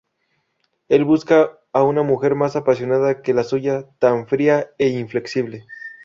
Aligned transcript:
Él 0.89 1.03
busca 1.05 1.59
a 1.73 1.83
una 1.83 2.01
mujer 2.01 2.33
más 2.33 2.55
apasionada 2.55 3.21
que 3.21 3.35
la 3.35 3.43
suya, 3.43 3.85
tan 3.99 4.25
fría 4.25 4.71
e 4.79 4.87
inflexible. 4.89 5.67